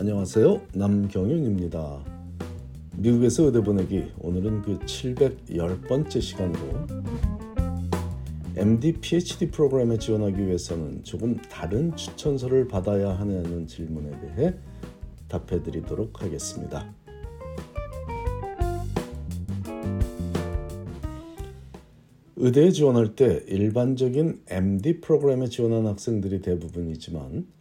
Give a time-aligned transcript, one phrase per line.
[0.00, 0.62] 안녕하세요.
[0.72, 2.02] 남경윤입니다.
[2.96, 6.86] 미국에서 의대 보내기 오늘은 그 710번째 시간으로
[8.56, 14.54] MD PhD 프로그램에 지원하기 위해서는 조금 다른 추천서를 받아야 하냐는 질문에 대해
[15.28, 16.94] 답해 드리도록 하겠습니다.
[22.36, 27.59] 의대에 지원할 때 일반적인 MD 프로그램에 지원한 학생들이 대부분이지만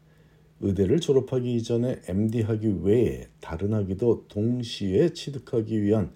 [0.61, 6.11] 의대를 졸업하기 이전에 MD 학위 외에 다른 학위도 동시에 취득하기 위한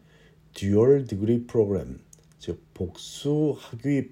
[0.53, 1.99] dual degree 프로그램,
[2.39, 4.09] 즉 복수 학위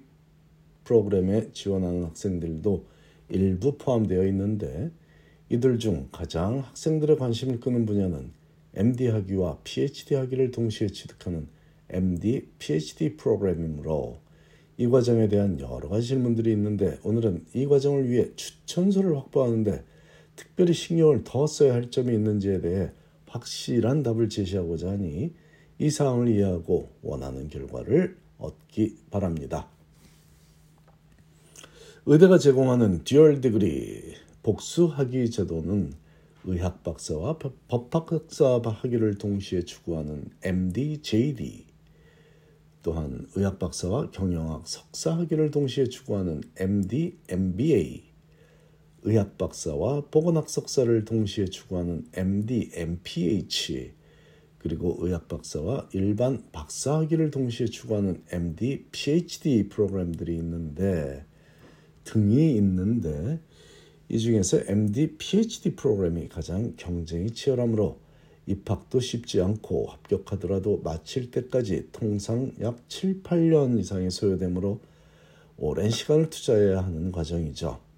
[0.84, 2.86] 프로그램에 지원하는 학생들도
[3.28, 4.90] 일부 포함되어 있는데
[5.50, 8.32] 이들 중 가장 학생들의 관심을 끄는 분야는
[8.74, 11.46] MD 학위와 PhD 학위를 동시에 취득하는
[11.90, 14.18] MD, PhD 프로그램이므로
[14.78, 19.84] 이 과정에 대한 여러 가지 질문들이 있는데 오늘은 이 과정을 위해 추천서를 확보하는데
[20.36, 22.90] 특별히 신경을 더 써야 할 점이 있는지에 대해
[23.26, 25.32] 확실한 답을 제시하고자 하니
[25.78, 29.68] 이 사항을 이해하고 원하는 결과를 얻기 바랍니다.
[32.04, 35.92] 의대가 제공하는 dual degree 복수 학위 제도는
[36.44, 41.66] 의학 박사와 법학 박사 학위를 동시에 추구하는 MD, JD
[42.82, 48.11] 또한 의학 박사와 경영학 석사 학위를 동시에 추구하는 MD, MBA
[49.04, 53.92] 의학 박사와 보건학 석사를 동시에 추구하는 MD, MPH
[54.58, 61.24] 그리고 의학 박사와 일반 박사 학위를 동시에 추구하는 MD, PhD 프로그램들이 있는데
[62.04, 63.40] 등이 있는데
[64.08, 67.98] 이 중에서 MD, PhD 프로그램이 가장 경쟁이 치열하므로
[68.46, 74.80] 입학도 쉽지 않고 합격하더라도 마칠 때까지 통상 약 7, 8년 이상이 소요되므로
[75.56, 77.91] 오랜 시간을 투자해야 하는 과정이죠.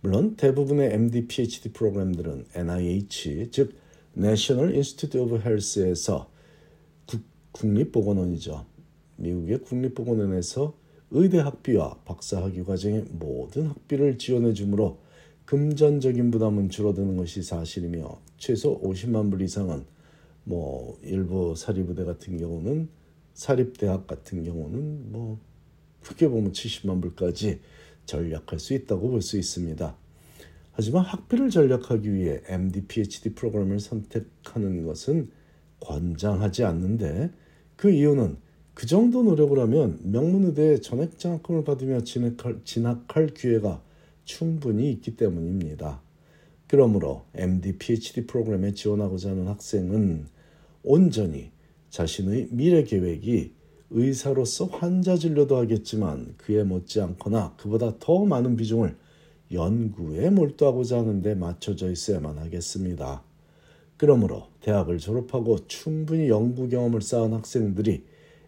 [0.00, 3.74] 물론 대부분의 MD, PhD 프로그램들은 NIH, 즉
[4.16, 6.30] National Institute of Health에서
[7.52, 8.64] 국립보건원이죠.
[9.16, 10.74] 미국의 국립보건원에서
[11.10, 14.98] 의대 학비와 박사 학위 과정의 모든 학비를 지원해 주므로
[15.46, 19.84] 금전적인 부담은 줄어드는 것이 사실이며 최소 50만 불 이상은
[20.44, 22.88] 뭐 일부 사립의대 같은 경우는
[23.32, 25.38] 사립대학 같은 경우는 뭐
[26.02, 27.60] 크게 보면 70만 불까지
[28.08, 29.94] 전략할 수 있다고 볼 수 있습니다.
[30.72, 35.28] 하지만 학비를 전략하기 위해 MD, PhD 프로그램을 선택하는 것은
[35.80, 37.30] 권장하지 않는데
[37.76, 38.36] 그 이유는
[38.74, 43.82] 그 정도 노력을 하면 명문의대에 전액 장학금을 받으며 진학할, 진학할 기회가
[44.24, 46.00] 충분히 있기 때문입니다.
[46.68, 50.26] 그러므로 MD, PhD 프로그램에 지원하고자 하는 학생은
[50.84, 51.50] 온전히
[51.90, 53.52] 자신의 미래 계획이
[53.90, 58.96] 의사로서 환자 진료도 하겠지만 그에 못지않거나 그보다 더 많은 비중을
[59.50, 63.22] 연구에 몰두하고자 하는데 맞춰져 있어야만 하겠습니다.
[63.96, 68.04] 그러므로 대학을 졸업하고 충분히 연구 경험을 쌓은 학생들이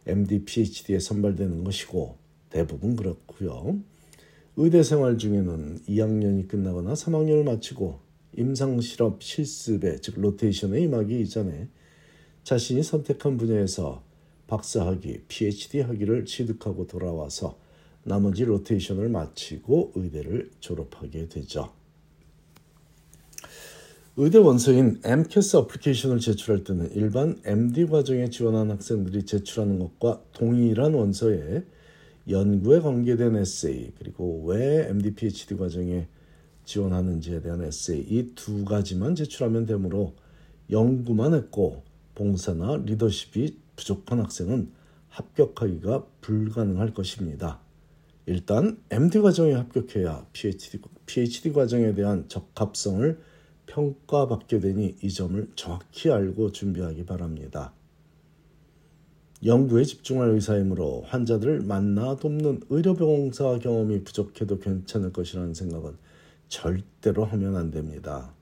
[0.07, 2.17] MD, PhD에 선발되는 것이고
[2.51, 3.79] 대부분 그렇고요.
[4.57, 7.99] 의대 생활 중에는 2학년이 끝나거나 3학년을 마치고
[8.37, 11.69] 임상 실업 실습에 즉 로테이션에 임하기 이전에
[12.45, 14.03] 자신이 선택한 분야에서
[14.51, 17.57] 박사학위, PhD 학위를 취득하고 돌아와서
[18.03, 21.73] 나머지 로테이션을 마치고 의대를 졸업하게 되죠.
[24.17, 31.65] 의대 원서인 MCAS 어플리케이션을 제출할 때는 일반 MD 과정에 지원한 학생들이 제출하는 것과 동일한 원서에
[32.29, 36.09] 연구에 관계된 에세이 그리고 왜 MD PhD 과정에
[36.65, 40.15] 지원하는지에 대한 에세이 이 두 가지만 제출하면 되므로
[40.71, 41.85] 연구만 했고
[42.17, 44.71] 봉사나 리더십이 부족한 학생은
[45.09, 47.61] 합격하기가 불가능할 것입니다.
[48.27, 53.19] 일단 MD 과정에 합격해야 PhD, PhD 과정에 대한 적합성을
[53.67, 57.73] 평가받게 되니 이 점을 정확히 알고 준비하기 바랍니다.
[59.45, 65.97] 연구에 집중할 의사이므로 환자들을 만나 돕는 의료봉사 경험이 부족해도 괜찮을 것이라는 생각은
[66.49, 68.35] 절대로 하면 안 됩니다.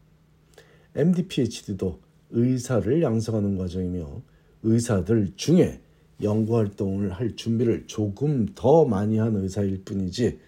[0.96, 4.22] MD, PhD도 의사를 양성하는 과정이며
[4.62, 5.80] 의사들 중에
[6.22, 10.38] 연구 활동을 할 준비를 조금 더 많이 한 의사일 뿐이지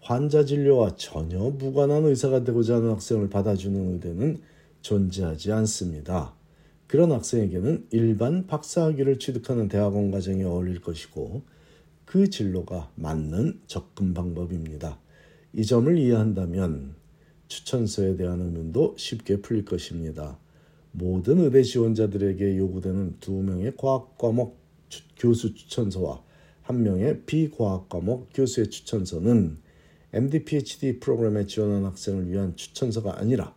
[0.00, 4.38] 환자 진료와 전혀 무관한 의사가 되고자 하는 학생을 받아주는 의대는
[4.82, 6.32] 존재하지 않습니다.
[6.86, 11.42] 그런 학생에게는 일반 박사학위를 취득하는 대학원 과정이 어울릴 것이고
[12.04, 14.96] 그 진로가 맞는 접근 방법입니다.
[15.52, 16.94] 이 점을 이해한다면
[17.48, 20.38] 추천서에 대한 의문도 쉽게 풀릴 것입니다.
[20.98, 24.56] 모든 의대 지원자들에게 요구되는 두 명의 과학 과목
[25.18, 26.22] 교수 추천서와
[26.62, 29.58] 한 명의 비과학 과목 교수의 추천서는
[30.14, 33.54] MD, PhD 프로그램에 지원한 학생을 위한 추천서가 아니라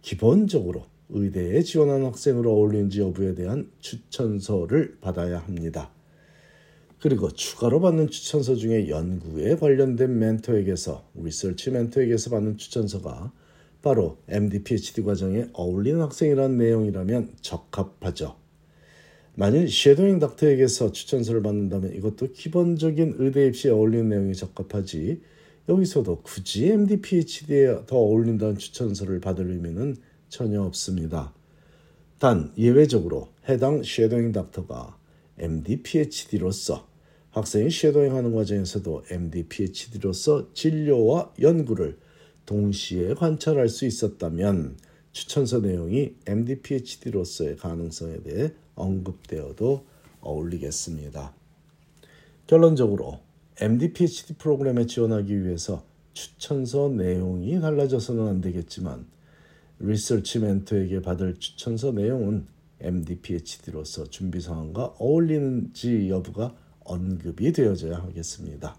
[0.00, 5.90] 기본적으로 의대에 지원한 학생으로 어울리는지 여부에 대한 추천서를 받아야 합니다.
[7.00, 13.32] 그리고 추가로 받는 추천서 중에 연구에 관련된 멘토에게서 리서치 멘토에게서 받는 추천서가
[13.86, 18.34] 바로 MD, PhD 과정에 어울리는 학생이라는 내용이라면 적합하죠.
[19.36, 25.20] 만일 쉐도잉 닥터에게서 추천서를 받는다면 이것도 기본적인 의대 입시에 어울리는 내용이 적합하지
[25.68, 29.94] 여기서도 굳이 MD, PhD에 더 어울린다는 추천서를 받을 의미는
[30.28, 31.32] 전혀 없습니다.
[32.18, 34.98] 단 예외적으로 해당 shadowing doctor가
[35.38, 36.88] MD, PhD로서
[37.30, 41.98] 학생이 shadowing 하는 과정에서도 MD, PhD로서 진료와 연구를
[42.46, 44.76] 동시에 관찰할 수 있었다면
[45.12, 49.84] 추천서 내용이 MD, PhD로서의 가능성에 대해 언급되어도
[50.20, 51.34] 어울리겠습니다.
[52.46, 53.20] 결론적으로
[53.60, 59.06] MD, PhD 프로그램에 지원하기 위해서 추천서 내용이 달라져서는 안 되겠지만
[59.78, 62.46] 리서치 멘토에게 받을 추천서 내용은
[62.80, 66.54] MD, PhD로서 준비 상황과 어울리는지 여부가
[66.84, 68.76] 언급이 되어져야 하겠습니다.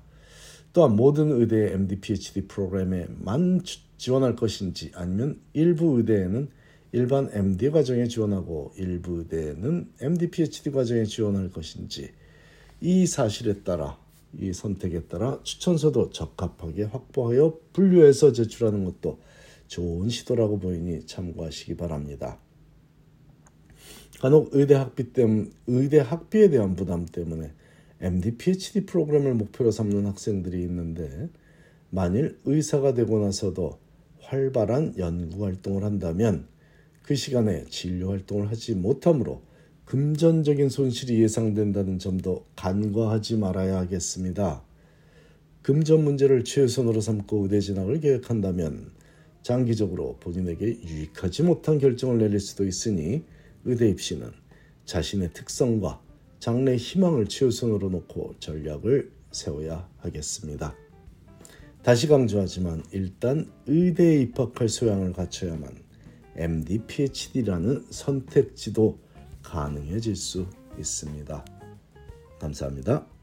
[0.77, 3.62] 또한 모든 의대의 MD, PhD 프로그램에만
[3.97, 6.50] 지원할 것인지 아니면 일부 의대에는
[6.91, 12.12] 일반 MD 과정에 지원하고 일부 의대에는 MD, PhD 과정에 지원할 것인지
[12.79, 13.97] 이 사실에 따라
[14.39, 19.19] 이 선택에 따라 추천서도 적합하게 확보하여 분류해서 제출하는 것도
[19.65, 22.38] 좋은 시도라고 보이니 참고하시기 바랍니다.
[24.19, 27.51] 간혹 의대 학비 때문 의대 학비에 대한 부담 때문에
[28.01, 31.29] MD, PhD 프로그램을 목표로 삼는 학생들이 있는데
[31.89, 33.79] 만일 의사가 되고 나서도
[34.21, 36.47] 활발한 연구 활동을 한다면
[37.01, 39.41] 그 시간에 진료 활동을 하지 못하므로
[39.85, 44.61] 금전적인 손실이 예상된다는 점도 간과하지 말아야 하겠습니다.
[45.61, 48.91] 금전 문제를 최우선으로 삼고 의대 진학을 계획한다면
[49.44, 53.23] 장기적으로 본인에게 유익하지 못한 결정을 내릴 수도 있으니
[53.63, 54.29] 의대 입시는
[54.83, 56.01] 자신의 특성과
[56.39, 60.75] 장래 희망을 최우선으로 놓고 전략을 세워야 하겠습니다.
[61.83, 65.69] 다시 강조하지만 일단 의대에 입학할 소양을 갖춰야만
[66.35, 68.99] MD, PhD라는 선택지도
[69.41, 70.45] 가능해질 수
[70.77, 71.45] 있습니다.
[72.39, 73.16] 감사합니다.